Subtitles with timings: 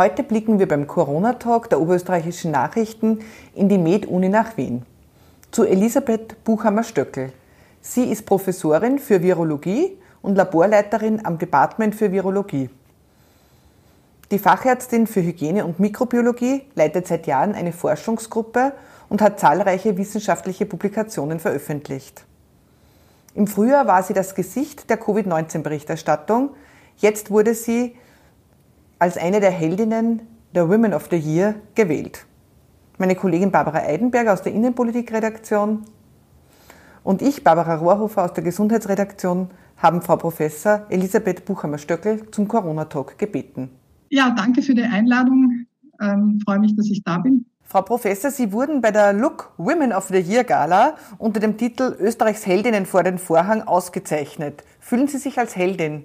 [0.00, 3.18] Heute blicken wir beim Corona-Talk der Oberösterreichischen Nachrichten
[3.54, 4.86] in die Med-Uni nach Wien.
[5.50, 7.34] Zu Elisabeth Buchhammer-Stöckel.
[7.82, 12.70] Sie ist Professorin für Virologie und Laborleiterin am Department für Virologie.
[14.30, 18.72] Die Fachärztin für Hygiene und Mikrobiologie leitet seit Jahren eine Forschungsgruppe
[19.10, 22.24] und hat zahlreiche wissenschaftliche Publikationen veröffentlicht.
[23.34, 26.52] Im Frühjahr war sie das Gesicht der Covid-19-Berichterstattung.
[26.96, 27.96] Jetzt wurde sie
[29.00, 30.22] als eine der Heldinnen
[30.54, 32.26] der Women of the Year gewählt.
[32.98, 35.84] Meine Kollegin Barbara Eidenberger aus der Innenpolitikredaktion
[37.02, 43.70] und ich, Barbara Rohrhofer aus der Gesundheitsredaktion, haben Frau Professor Elisabeth Buchhammer-Stöckel zum Corona-Talk gebeten.
[44.10, 45.64] Ja, danke für die Einladung.
[45.98, 47.46] Ähm, freue mich, dass ich da bin.
[47.62, 51.96] Frau Professor, Sie wurden bei der Look Women of the Year Gala unter dem Titel
[51.98, 54.62] Österreichs Heldinnen vor den Vorhang ausgezeichnet.
[54.78, 56.04] Fühlen Sie sich als Heldin?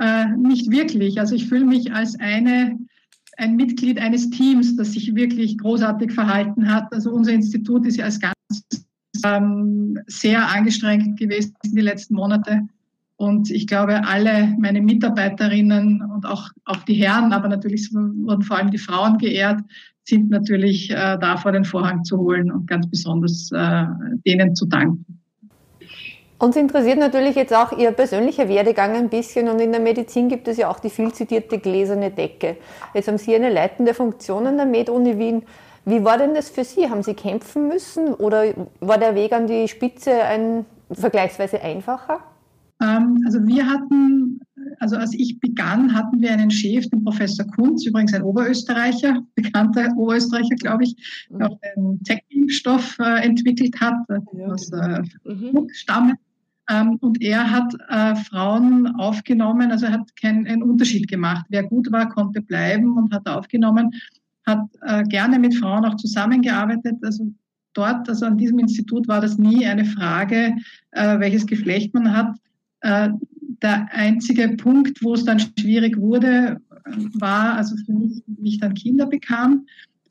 [0.00, 1.20] Äh, nicht wirklich.
[1.20, 2.78] Also ich fühle mich als eine,
[3.36, 6.92] ein Mitglied eines Teams, das sich wirklich großartig verhalten hat.
[6.92, 8.34] Also unser Institut ist ja als ganz
[9.24, 12.62] ähm, sehr angestrengt gewesen die letzten Monate.
[13.16, 18.58] Und ich glaube, alle meine Mitarbeiterinnen und auch, auch die Herren, aber natürlich wurden vor
[18.58, 19.60] allem die Frauen geehrt,
[20.04, 23.86] sind natürlich äh, da vor den Vorhang zu holen und ganz besonders äh,
[24.26, 25.23] denen zu danken.
[26.38, 30.48] Uns interessiert natürlich jetzt auch Ihr persönlicher Werdegang ein bisschen und in der Medizin gibt
[30.48, 32.56] es ja auch die viel zitierte gläserne Decke.
[32.92, 35.42] Jetzt haben Sie eine leitende Funktion an der Med-Uni Wien.
[35.84, 36.90] Wie war denn das für Sie?
[36.90, 38.44] Haben Sie kämpfen müssen oder
[38.80, 42.20] war der Weg an die Spitze ein vergleichsweise einfacher?
[42.82, 44.40] Ähm, also wir hatten,
[44.78, 49.92] also als ich begann, hatten wir einen Chef, den Professor Kunz, übrigens ein Oberösterreicher, bekannter
[49.96, 53.94] Oberösterreicher, glaube ich, der auch den Tech-Impfstoff äh, entwickelt hat,
[54.46, 55.68] aus äh, mhm.
[55.72, 56.14] stammt.
[56.70, 61.44] Ähm, und er hat äh, Frauen aufgenommen, also er hat keinen Unterschied gemacht.
[61.50, 63.90] Wer gut war, konnte bleiben und hat aufgenommen,
[64.46, 66.96] hat äh, gerne mit Frauen auch zusammengearbeitet.
[67.02, 67.32] Also
[67.74, 70.54] dort, also an diesem Institut war das nie eine Frage,
[70.92, 72.36] äh, welches Geschlecht man hat.
[73.62, 76.60] Der einzige Punkt, wo es dann schwierig wurde,
[77.14, 79.66] war also für mich, wie ich dann Kinder bekam.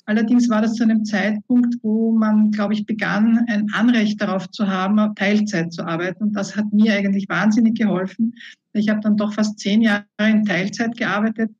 [0.06, 4.68] Allerdings war das zu einem Zeitpunkt, wo man, glaube ich, begann, ein Anrecht darauf zu
[4.68, 6.24] haben, Teilzeit zu arbeiten.
[6.26, 8.34] Und das hat mir eigentlich wahnsinnig geholfen.
[8.74, 11.52] Ich habe dann doch fast zehn Jahre in Teilzeit gearbeitet.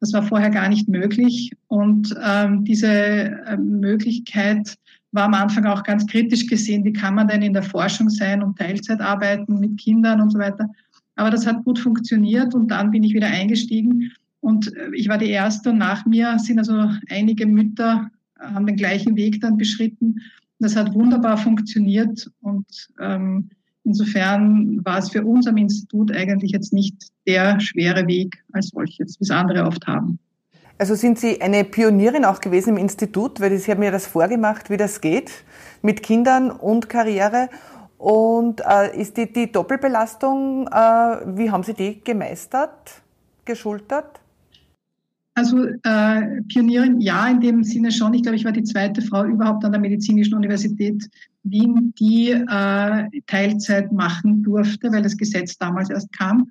[0.00, 1.50] Das war vorher gar nicht möglich.
[1.66, 4.76] Und ähm, diese äh, Möglichkeit
[5.10, 6.84] war am Anfang auch ganz kritisch gesehen.
[6.84, 10.38] Wie kann man denn in der Forschung sein und Teilzeit arbeiten mit Kindern und so
[10.38, 10.68] weiter?
[11.18, 15.18] Aber das hat gut funktioniert und dann bin ich wieder eingestiegen und äh, ich war
[15.18, 18.08] die Erste und nach mir sind also einige Mütter,
[18.38, 20.20] äh, haben den gleichen Weg dann beschritten.
[20.60, 22.66] Das hat wunderbar funktioniert und
[23.00, 23.50] ähm,
[23.82, 29.18] insofern war es für uns am Institut eigentlich jetzt nicht der schwere Weg als solches,
[29.18, 30.20] wie es andere oft haben.
[30.78, 34.70] Also sind Sie eine Pionierin auch gewesen im Institut, weil Sie haben mir das vorgemacht,
[34.70, 35.32] wie das geht
[35.82, 37.48] mit Kindern und Karriere.
[37.98, 43.02] Und äh, ist die, die Doppelbelastung, äh, wie haben Sie die gemeistert,
[43.44, 44.20] geschultert?
[45.34, 48.14] Also äh, Pionierin, ja, in dem Sinne schon.
[48.14, 51.08] Ich glaube, ich war die zweite Frau überhaupt an der Medizinischen Universität
[51.44, 56.48] Wien, die äh, Teilzeit machen durfte, weil das Gesetz damals erst kam.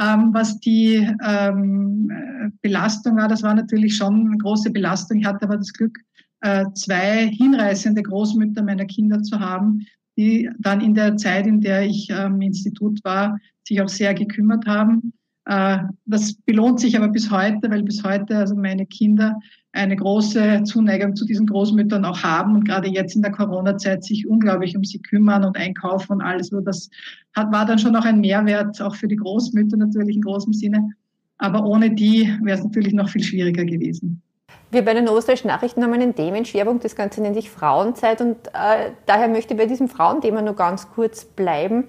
[0.00, 5.18] Ähm, was die ähm, Belastung war, das war natürlich schon eine große Belastung.
[5.18, 5.96] Ich hatte aber das Glück,
[6.40, 11.82] äh, zwei hinreißende Großmütter meiner Kinder zu haben, die dann in der Zeit, in der
[11.82, 15.12] ich ähm, im Institut war, sich auch sehr gekümmert haben.
[15.46, 19.38] Äh, das belohnt sich aber bis heute, weil bis heute also meine Kinder
[19.72, 24.26] eine große Zuneigung zu diesen Großmüttern auch haben und gerade jetzt in der Corona-Zeit sich
[24.26, 26.52] unglaublich um sie kümmern und einkaufen und alles.
[26.52, 26.88] Also das
[27.34, 30.90] hat, war dann schon auch ein Mehrwert, auch für die Großmütter natürlich in großem Sinne.
[31.38, 34.22] Aber ohne die wäre es natürlich noch viel schwieriger gewesen.
[34.70, 38.90] Wir bei den österreichischen Nachrichten haben einen Themenschwerpunkt, das Ganze nennt sich Frauenzeit und äh,
[39.06, 41.84] daher möchte ich bei diesem Frauenthema nur ganz kurz bleiben.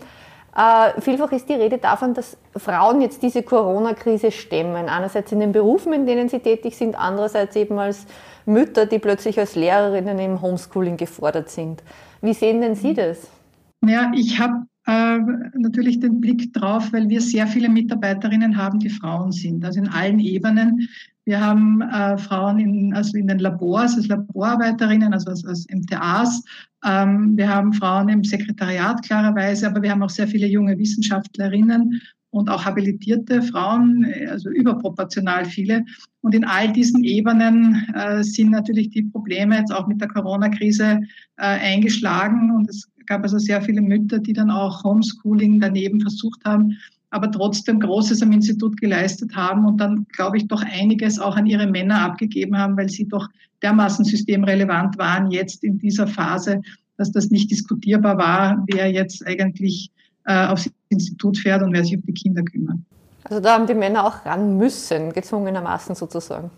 [0.55, 4.87] Äh, vielfach ist die Rede davon, dass Frauen jetzt diese Corona-Krise stemmen.
[4.87, 8.05] Einerseits in den Berufen, in denen sie tätig sind, andererseits eben als
[8.45, 11.83] Mütter, die plötzlich als Lehrerinnen im Homeschooling gefordert sind.
[12.21, 13.28] Wie sehen denn Sie das?
[13.85, 15.17] Ja, ich habe äh,
[15.57, 19.89] natürlich den Blick drauf, weil wir sehr viele Mitarbeiterinnen haben, die Frauen sind, also in
[19.89, 20.87] allen Ebenen.
[21.25, 26.43] Wir haben äh, Frauen in, also in den Labors als Laborarbeiterinnen, also als, als MTAs.
[26.85, 31.99] Ähm, wir haben Frauen im Sekretariat klarerweise, aber wir haben auch sehr viele junge Wissenschaftlerinnen
[32.29, 35.83] und auch habilitierte Frauen, also überproportional viele.
[36.22, 40.99] Und in all diesen Ebenen äh, sind natürlich die Probleme jetzt auch mit der Corona-Krise
[41.37, 42.51] äh, eingeschlagen.
[42.51, 46.78] Und es gab also sehr viele Mütter, die dann auch Homeschooling daneben versucht haben.
[47.16, 51.46] Aber trotzdem Großes am Institut geleistet haben und dann, glaube ich, doch einiges auch an
[51.46, 53.29] ihre Männer abgegeben haben, weil sie doch
[53.62, 56.62] dermaßen systemrelevant waren jetzt in dieser Phase,
[56.97, 59.91] dass das nicht diskutierbar war, wer jetzt eigentlich
[60.26, 62.79] äh, aufs Institut fährt und wer sich um die Kinder kümmert.
[63.23, 66.52] Also da haben die Männer auch ran müssen, gezwungenermaßen sozusagen.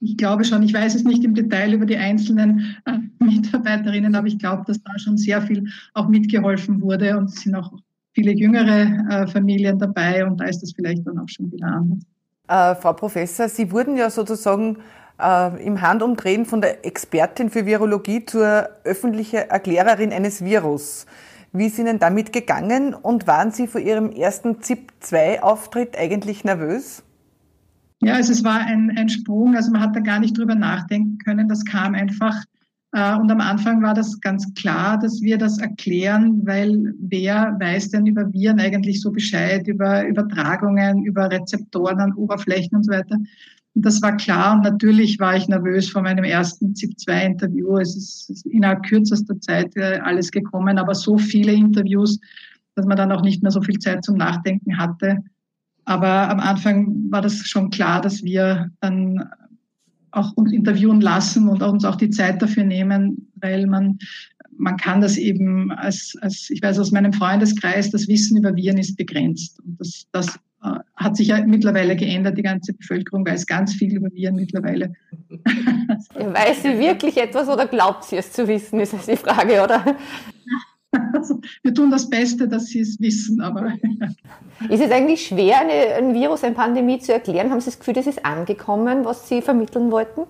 [0.00, 4.28] Ich glaube schon, ich weiß es nicht im Detail über die einzelnen äh, Mitarbeiterinnen, aber
[4.28, 7.72] ich glaube, dass da schon sehr viel auch mitgeholfen wurde und sind auch
[8.14, 12.04] viele jüngere äh, Familien dabei und da ist das vielleicht dann auch schon wieder anders.
[12.48, 14.78] Äh, Frau Professor, Sie wurden ja sozusagen
[15.20, 21.06] äh, im Handumdrehen von der Expertin für Virologie zur öffentlichen Erklärerin eines Virus.
[21.52, 27.04] Wie ist Ihnen damit gegangen und waren Sie vor Ihrem ersten ZIP-2-Auftritt eigentlich nervös?
[28.02, 31.18] Ja, also es war ein, ein Sprung, also man hat da gar nicht drüber nachdenken
[31.18, 31.48] können.
[31.48, 32.34] Das kam einfach.
[32.94, 37.90] Äh, und am Anfang war das ganz klar, dass wir das erklären, weil wer weiß
[37.90, 43.16] denn über Viren eigentlich so Bescheid, über Übertragungen, über Rezeptoren an Oberflächen und so weiter.
[43.74, 47.78] Und das war klar und natürlich war ich nervös vor meinem ersten ZIP-2-Interview.
[47.78, 47.96] Es
[48.30, 52.20] ist innerhalb kürzester Zeit äh, alles gekommen, aber so viele Interviews,
[52.76, 55.18] dass man dann auch nicht mehr so viel Zeit zum Nachdenken hatte.
[55.84, 59.28] Aber am Anfang war das schon klar, dass wir dann
[60.14, 63.98] auch uns interviewen lassen und uns auch die Zeit dafür nehmen, weil man,
[64.56, 68.78] man kann das eben als, als, ich weiß aus meinem Freundeskreis, das Wissen über Viren
[68.78, 69.60] ist begrenzt.
[69.64, 70.28] Und das, das
[70.62, 72.38] äh, hat sich ja mittlerweile geändert.
[72.38, 74.94] Die ganze Bevölkerung weiß ganz viel über Viren mittlerweile.
[76.14, 79.96] weiß sie wirklich etwas oder glaubt sie es zu wissen, ist die Frage, oder?
[81.12, 83.72] Also, wir tun das Beste, dass sie es wissen, aber.
[84.70, 87.50] Ist es eigentlich schwer, eine, ein Virus, eine Pandemie zu erklären?
[87.50, 90.22] Haben Sie das Gefühl, das ist angekommen, was Sie vermitteln wollten?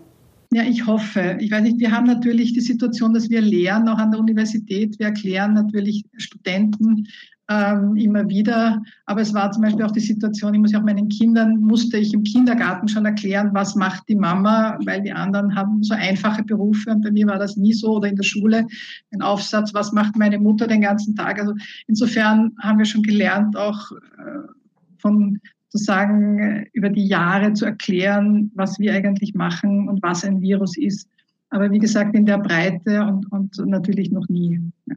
[0.52, 1.36] Ja, ich hoffe.
[1.40, 4.98] Ich weiß nicht, wir haben natürlich die Situation, dass wir lehren, auch an der Universität.
[4.98, 7.08] Wir erklären natürlich Studenten
[7.48, 8.82] ähm, immer wieder.
[9.06, 11.98] Aber es war zum Beispiel auch die Situation, ich muss ja auch meinen Kindern, musste
[11.98, 16.42] ich im Kindergarten schon erklären, was macht die Mama, weil die anderen haben so einfache
[16.42, 18.66] Berufe und bei mir war das nie so oder in der Schule
[19.12, 21.38] ein Aufsatz, was macht meine Mutter den ganzen Tag.
[21.38, 21.54] Also
[21.86, 24.48] insofern haben wir schon gelernt, auch äh,
[24.98, 25.38] von
[25.68, 31.08] sozusagen über die Jahre zu erklären, was wir eigentlich machen und was ein Virus ist.
[31.50, 34.60] Aber wie gesagt, in der Breite und, und natürlich noch nie.
[34.86, 34.96] Ja.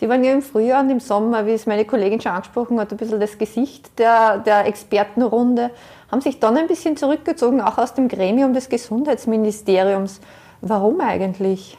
[0.00, 2.90] Sie waren ja im Frühjahr und im Sommer, wie es meine Kollegin schon angesprochen hat,
[2.90, 5.70] ein bisschen das Gesicht der, der Expertenrunde,
[6.10, 10.22] haben sich dann ein bisschen zurückgezogen, auch aus dem Gremium des Gesundheitsministeriums.
[10.62, 11.76] Warum eigentlich?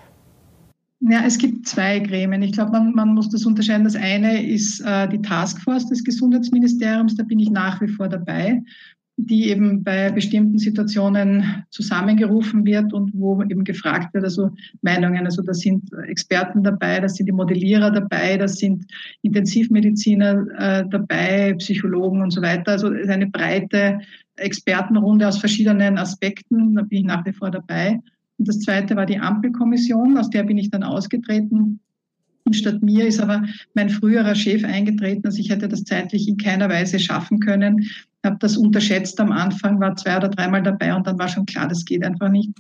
[1.00, 2.44] Ja, es gibt zwei Gremien.
[2.44, 3.85] Ich glaube, man, man muss das unterscheiden.
[3.85, 8.62] Das eine ist äh, die Taskforce des Gesundheitsministeriums, da bin ich nach wie vor dabei
[9.25, 14.51] die eben bei bestimmten Situationen zusammengerufen wird und wo eben gefragt wird, also
[14.81, 15.25] Meinungen.
[15.25, 18.85] Also da sind Experten dabei, da sind die Modellierer dabei, da sind
[19.21, 22.71] Intensivmediziner äh, dabei, Psychologen und so weiter.
[22.71, 24.00] Also eine breite
[24.38, 28.00] Expertenrunde aus verschiedenen Aspekten, da bin ich nach wie vor dabei.
[28.38, 31.79] Und das zweite war die Ampelkommission, aus der bin ich dann ausgetreten.
[32.44, 33.44] Und statt mir ist aber
[33.75, 37.85] mein früherer Chef eingetreten, also ich hätte das zeitlich in keiner Weise schaffen können
[38.23, 41.68] habe das unterschätzt am Anfang, war zwei oder dreimal dabei und dann war schon klar,
[41.68, 42.51] das geht einfach nicht.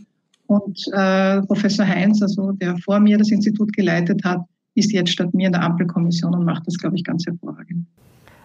[0.47, 4.41] Und äh, Professor Heinz, also der vor mir das Institut geleitet hat,
[4.75, 7.85] ist jetzt statt mir in der Ampelkommission und macht das, glaube ich, ganz hervorragend.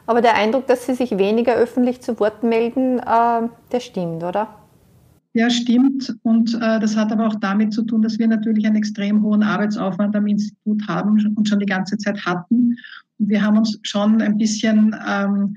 [0.06, 4.48] Aber der Eindruck, dass Sie sich weniger öffentlich zu Wort melden, äh, der stimmt, oder?
[5.32, 6.16] Ja, stimmt.
[6.22, 9.43] Und äh, das hat aber auch damit zu tun, dass wir natürlich einen extrem hohen
[9.43, 12.76] Arbeitsaufwand am Institut haben und schon die ganze Zeit hatten.
[13.19, 15.56] Und wir haben uns schon ein bisschen ähm,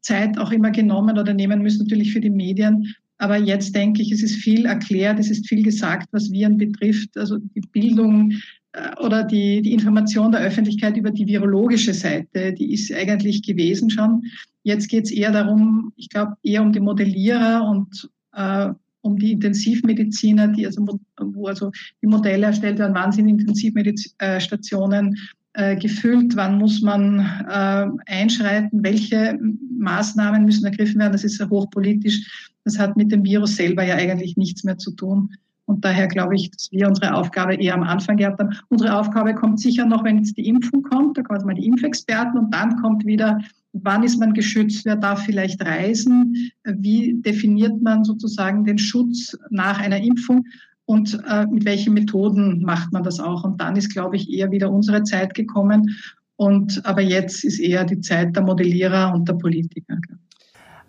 [0.00, 2.94] Zeit auch immer genommen oder nehmen müssen, natürlich für die Medien.
[3.18, 7.16] Aber jetzt denke ich, es ist viel erklärt, es ist viel gesagt, was Viren betrifft.
[7.16, 8.32] Also die Bildung
[8.72, 13.90] äh, oder die, die Information der Öffentlichkeit über die virologische Seite, die ist eigentlich gewesen
[13.90, 14.22] schon.
[14.62, 18.68] Jetzt geht es eher darum, ich glaube, eher um die Modellierer und äh,
[19.00, 20.86] um die Intensivmediziner, die also,
[21.18, 21.70] wo also
[22.02, 25.16] die Modelle erstellt werden, wann sind Intensivstationen
[25.58, 29.36] äh, gefüllt, wann muss man äh, einschreiten, welche
[29.76, 31.12] Maßnahmen müssen ergriffen werden.
[31.12, 32.52] Das ist ja hochpolitisch.
[32.62, 35.34] Das hat mit dem Virus selber ja eigentlich nichts mehr zu tun.
[35.64, 38.54] Und daher glaube ich, dass wir unsere Aufgabe eher am Anfang gehabt haben.
[38.68, 41.18] Unsere Aufgabe kommt sicher noch, wenn jetzt die Impfung kommt.
[41.18, 43.40] Da kommen mal die Impfexperten und dann kommt wieder,
[43.72, 49.80] wann ist man geschützt, wer darf vielleicht reisen, wie definiert man sozusagen den Schutz nach
[49.80, 50.44] einer Impfung
[50.88, 53.44] und äh, mit welchen Methoden macht man das auch.
[53.44, 55.94] Und dann ist, glaube ich, eher wieder unsere Zeit gekommen.
[56.36, 59.96] Und aber jetzt ist eher die Zeit der Modellierer und der Politiker.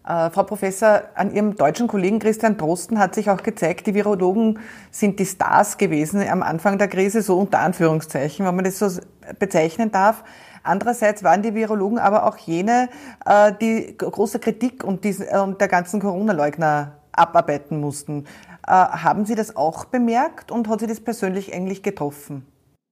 [0.08, 4.60] Äh, Frau Professor, an Ihrem deutschen Kollegen Christian Drosten hat sich auch gezeigt, die Virologen
[4.90, 9.02] sind die Stars gewesen am Anfang der Krise, so unter Anführungszeichen, wenn man das so
[9.38, 10.24] bezeichnen darf.
[10.64, 12.88] Andererseits waren die Virologen aber auch jene,
[13.26, 18.26] äh, die große Kritik und, diesen, äh, und der ganzen Corona-Leugner abarbeiten mussten.
[18.68, 22.44] Äh, haben Sie das auch bemerkt und hat Sie das persönlich eigentlich getroffen?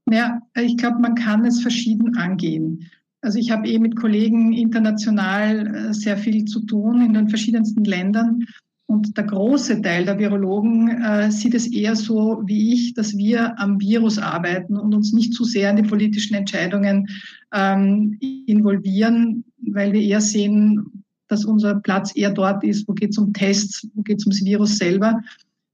[0.09, 2.89] Ja, ich glaube, man kann es verschieden angehen.
[3.21, 8.45] Also ich habe eh mit Kollegen international sehr viel zu tun in den verschiedensten Ländern.
[8.85, 13.59] Und der große Teil der Virologen äh, sieht es eher so wie ich, dass wir
[13.59, 17.09] am Virus arbeiten und uns nicht zu sehr in die politischen Entscheidungen
[17.53, 23.17] ähm, involvieren, weil wir eher sehen, dass unser Platz eher dort ist, wo geht es
[23.17, 25.21] um Tests, wo geht es ums Virus selber.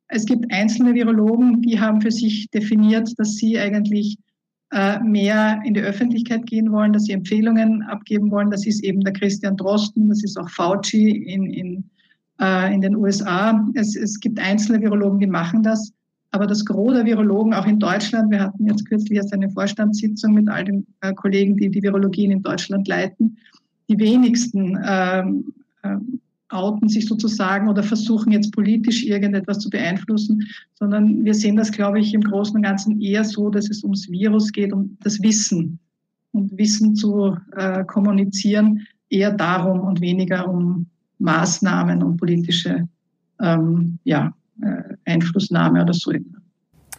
[0.07, 4.17] Es gibt einzelne Virologen, die haben für sich definiert, dass sie eigentlich
[4.71, 8.51] äh, mehr in die Öffentlichkeit gehen wollen, dass sie Empfehlungen abgeben wollen.
[8.51, 11.83] Das ist eben der Christian Drosten, das ist auch Fauci in, in
[12.39, 13.65] äh, in den USA.
[13.73, 15.93] Es, es gibt einzelne Virologen, die machen das.
[16.31, 20.33] Aber das Gros der Virologen, auch in Deutschland, wir hatten jetzt kürzlich erst eine Vorstandssitzung
[20.33, 23.37] mit all den äh, Kollegen, die die Virologien in Deutschland leiten,
[23.89, 25.95] die wenigsten ähm, äh,
[26.49, 31.99] outen sich sozusagen oder versuchen jetzt politisch irgendetwas zu beeinflussen, sondern wir sehen das, glaube
[31.99, 35.79] ich, im Großen und Ganzen eher so, dass es ums Virus geht, um das Wissen
[36.31, 40.87] und Wissen zu äh, kommunizieren, eher darum und weniger um
[41.19, 42.87] Maßnahmen und politische
[43.39, 46.11] ähm, ja, äh, Einflussnahme oder so.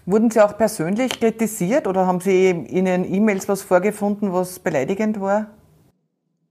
[0.06, 5.20] Wurden Sie auch persönlich kritisiert oder haben Sie in Ihren E-Mails was vorgefunden, was beleidigend
[5.20, 5.48] war?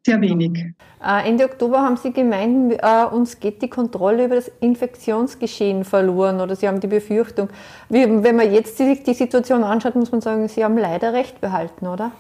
[0.05, 0.74] Sehr wenig.
[1.01, 6.41] Äh, Ende Oktober haben Sie gemeint, äh, uns geht die Kontrolle über das Infektionsgeschehen verloren
[6.41, 7.50] oder Sie haben die Befürchtung.
[7.89, 11.88] Wenn man jetzt sich die Situation anschaut, muss man sagen, Sie haben leider recht behalten,
[11.88, 12.12] oder?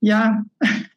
[0.00, 0.44] Ja,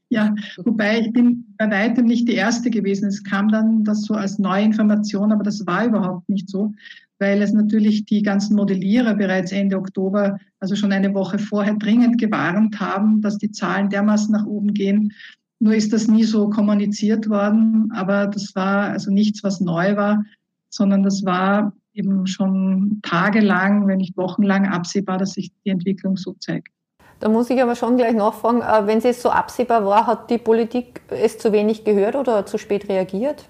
[0.09, 0.33] ja,
[0.63, 3.07] wobei ich bin bei weitem nicht die Erste gewesen.
[3.07, 6.73] Es kam dann das so als neue Information, aber das war überhaupt nicht so,
[7.19, 12.17] weil es natürlich die ganzen Modellierer bereits Ende Oktober, also schon eine Woche vorher, dringend
[12.19, 15.13] gewarnt haben, dass die Zahlen dermaßen nach oben gehen.
[15.59, 20.23] Nur ist das nie so kommuniziert worden, aber das war also nichts, was neu war,
[20.69, 26.33] sondern das war eben schon tagelang, wenn nicht wochenlang absehbar, dass sich die Entwicklung so
[26.33, 26.74] zeigt.
[27.19, 30.37] Da muss ich aber schon gleich nachfragen, äh, wenn es so absehbar war, hat die
[30.37, 33.47] Politik es zu wenig gehört oder zu spät reagiert?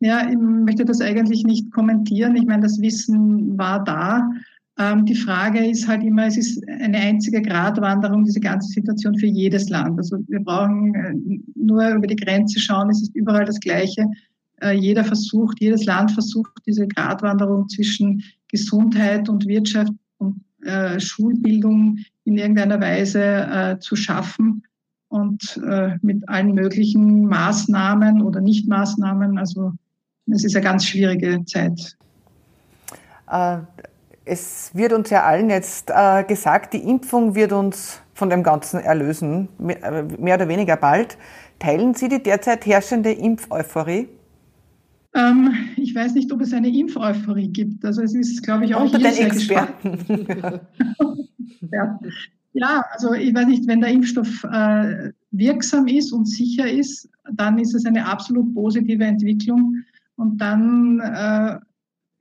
[0.00, 2.34] Ja, ich möchte das eigentlich nicht kommentieren.
[2.36, 4.28] Ich meine, das Wissen war da.
[4.78, 9.26] Ähm, die Frage ist halt immer, es ist eine einzige Gratwanderung, diese ganze Situation für
[9.26, 9.98] jedes Land.
[9.98, 14.06] Also wir brauchen äh, nur über die Grenze schauen, es ist überall das Gleiche.
[14.60, 21.98] Äh, jeder versucht, jedes Land versucht, diese Gratwanderung zwischen Gesundheit und Wirtschaft und äh, Schulbildung
[22.24, 24.62] in irgendeiner Weise äh, zu schaffen
[25.08, 29.38] und äh, mit allen möglichen Maßnahmen oder Nichtmaßnahmen.
[29.38, 29.72] Also
[30.30, 31.96] es ist eine ganz schwierige Zeit.
[33.30, 33.58] Äh,
[34.24, 38.80] es wird uns ja allen jetzt äh, gesagt, die Impfung wird uns von dem Ganzen
[38.80, 41.18] erlösen, mehr, mehr oder weniger bald.
[41.58, 44.08] Teilen Sie die derzeit herrschende Impfeuphorie?
[45.14, 47.84] Ähm, ich weiß nicht, ob es eine Impfeuphorie gibt.
[47.84, 49.98] Also es ist, glaube ich, auch Unter den Experten.
[51.70, 52.00] ja.
[52.54, 57.58] ja, also ich weiß nicht, wenn der Impfstoff äh, wirksam ist und sicher ist, dann
[57.58, 59.82] ist es eine absolut positive Entwicklung.
[60.16, 61.58] Und dann, äh,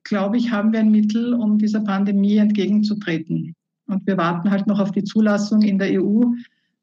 [0.03, 3.55] glaube ich, haben wir ein Mittel, um dieser Pandemie entgegenzutreten.
[3.87, 6.23] Und wir warten halt noch auf die Zulassung in der EU.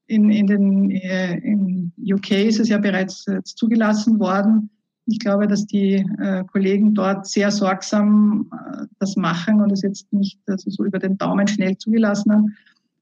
[0.07, 4.71] In, in den äh, in UK ist es ja bereits zugelassen worden.
[5.11, 10.13] Ich glaube, dass die äh, Kollegen dort sehr sorgsam äh, das machen und es jetzt
[10.13, 12.57] nicht also so über den Daumen schnell zugelassen haben.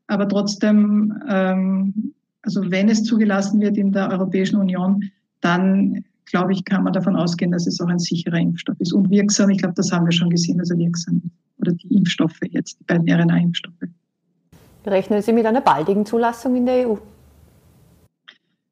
[0.07, 5.03] Aber trotzdem, ähm, also wenn es zugelassen wird in der Europäischen Union,
[5.41, 9.11] dann glaube ich, kann man davon ausgehen, dass es auch ein sicherer Impfstoff ist und
[9.11, 9.51] wirksam.
[9.51, 11.33] Ich glaube, das haben wir schon gesehen, dass er wirksam ist.
[11.59, 13.75] Oder die Impfstoffe jetzt, die beiden RNA-Impfstoffe.
[14.85, 16.97] Rechnen Sie mit einer baldigen Zulassung in der EU?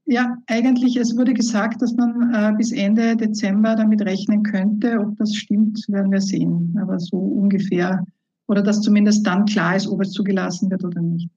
[0.07, 5.01] Ja, eigentlich, es wurde gesagt, dass man äh, bis Ende Dezember damit rechnen könnte.
[5.01, 6.79] Ob das stimmt, werden wir sehen.
[6.81, 8.05] Aber so ungefähr.
[8.47, 11.31] Oder dass zumindest dann klar ist, ob es zugelassen wird oder nicht.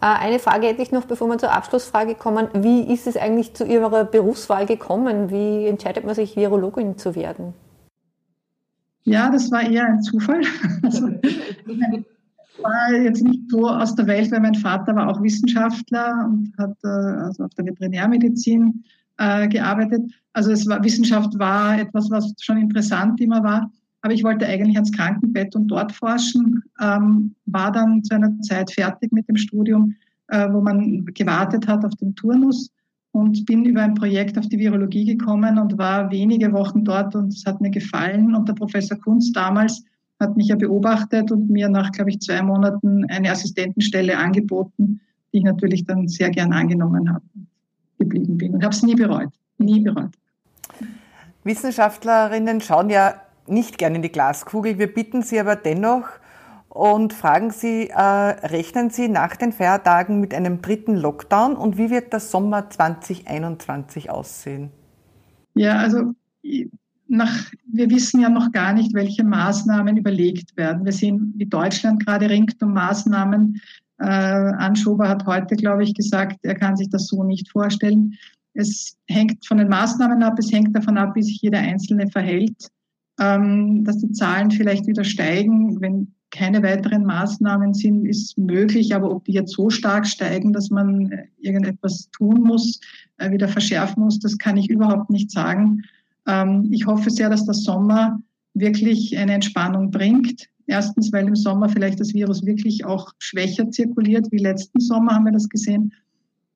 [0.00, 2.48] Äh, eine Frage hätte ich noch, bevor wir zur Abschlussfrage kommen.
[2.54, 5.30] Wie ist es eigentlich zu Ihrer Berufswahl gekommen?
[5.30, 7.52] Wie entscheidet man sich, Virologin zu werden?
[9.02, 10.42] Ja, das war eher ein Zufall.
[10.82, 11.08] Also,
[12.62, 16.76] war jetzt nicht so aus der Welt, weil mein Vater war auch Wissenschaftler und hat
[16.84, 18.84] äh, also auf der Veterinärmedizin
[19.18, 20.02] äh, gearbeitet.
[20.32, 23.70] Also es war, Wissenschaft war etwas, was schon interessant immer war.
[24.02, 28.70] Aber ich wollte eigentlich ans Krankenbett und dort forschen, ähm, war dann zu einer Zeit
[28.70, 29.94] fertig mit dem Studium,
[30.28, 32.70] äh, wo man gewartet hat auf den Turnus
[33.12, 37.32] und bin über ein Projekt auf die Virologie gekommen und war wenige Wochen dort und
[37.32, 38.34] es hat mir gefallen.
[38.34, 39.82] Und der Professor Kunz damals
[40.24, 45.00] hat mich ja beobachtet und mir nach, glaube ich, zwei Monaten eine Assistentenstelle angeboten,
[45.32, 47.48] die ich natürlich dann sehr gern angenommen habe und
[47.98, 50.12] geblieben bin und habe es nie bereut, nie bereut.
[51.44, 53.14] Wissenschaftlerinnen schauen ja
[53.46, 54.78] nicht gerne in die Glaskugel.
[54.78, 56.08] Wir bitten Sie aber dennoch,
[56.74, 61.88] und fragen Sie, äh, rechnen Sie nach den Feiertagen mit einem dritten Lockdown und wie
[61.88, 64.70] wird der Sommer 2021 aussehen?
[65.54, 66.14] Ja, also
[67.06, 70.84] nach, wir wissen ja noch gar nicht, welche Maßnahmen überlegt werden.
[70.84, 73.60] Wir sehen, wie Deutschland gerade ringt um Maßnahmen.
[73.98, 78.14] Äh, Anschober hat heute, glaube ich, gesagt, er kann sich das so nicht vorstellen.
[78.54, 82.68] Es hängt von den Maßnahmen ab, es hängt davon ab, wie sich jeder Einzelne verhält,
[83.20, 88.94] ähm, dass die Zahlen vielleicht wieder steigen, wenn keine weiteren Maßnahmen sind, ist möglich.
[88.94, 92.80] Aber ob die jetzt so stark steigen, dass man irgendetwas tun muss,
[93.18, 95.82] äh, wieder verschärfen muss, das kann ich überhaupt nicht sagen.
[96.26, 98.20] Ähm, ich hoffe sehr, dass der Sommer
[98.54, 100.48] wirklich eine Entspannung bringt.
[100.66, 105.24] Erstens, weil im Sommer vielleicht das Virus wirklich auch schwächer zirkuliert, wie letzten Sommer haben
[105.24, 105.92] wir das gesehen.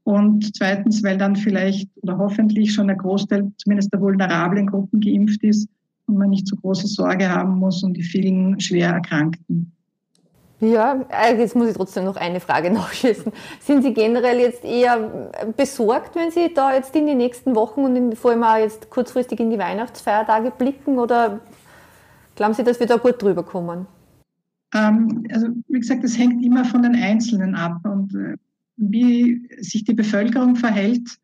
[0.04, 5.42] Und zweitens, weil dann vielleicht oder hoffentlich schon der Großteil zumindest der vulnerablen Gruppen geimpft
[5.42, 5.68] ist
[6.06, 9.72] und man nicht so große Sorge haben muss um die vielen schwer Erkrankten.
[10.60, 13.32] Ja, äh, jetzt muss ich trotzdem noch eine Frage nachschießen.
[13.60, 17.96] Sind Sie generell jetzt eher besorgt, wenn Sie da jetzt in die nächsten Wochen und
[17.96, 21.40] in, vor allem auch jetzt kurzfristig in die Weihnachtsfeiertage blicken oder
[22.34, 23.86] glauben Sie, dass wir da gut drüber kommen?
[24.74, 28.36] Ähm, also wie gesagt, es hängt immer von den Einzelnen ab und äh,
[28.76, 31.18] wie sich die Bevölkerung verhält,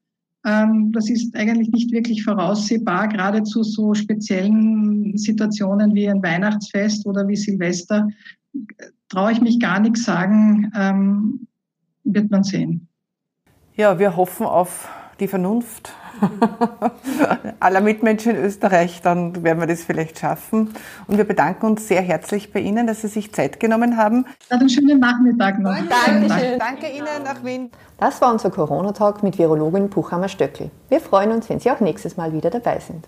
[0.45, 7.07] ähm, das ist eigentlich nicht wirklich voraussehbar, gerade zu so speziellen Situationen wie ein Weihnachtsfest
[7.07, 8.09] oder wie Silvester.
[9.09, 11.47] Traue ich mich gar nichts sagen, ähm,
[12.05, 12.89] wird man sehen.
[13.75, 14.89] Ja, wir hoffen auf
[15.21, 15.93] die Vernunft
[17.61, 20.71] aller Mitmenschen in Österreich, dann werden wir das vielleicht schaffen.
[21.07, 24.27] Und wir bedanken uns sehr herzlich bei Ihnen, dass Sie sich Zeit genommen haben.
[24.51, 25.75] Ja, einen schönen Nachmittag noch.
[25.75, 26.59] Dankeschön.
[26.59, 27.71] Danke Ihnen nach Wien.
[27.99, 30.71] Das war unser Corona-Talk mit Virologin Puchhammer Stöckel.
[30.89, 33.07] Wir freuen uns, wenn Sie auch nächstes Mal wieder dabei sind.